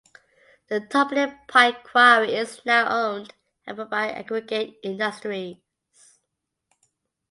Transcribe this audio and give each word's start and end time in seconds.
The 0.67 0.79
Topley 0.79 1.31
Pike 1.47 1.83
Quarry 1.83 2.33
is 2.33 2.61
now 2.65 2.87
owned 2.89 3.33
and 3.67 3.77
run 3.77 3.87
by 3.87 4.09
Aggregate 4.09 4.79
Industries. 4.81 5.57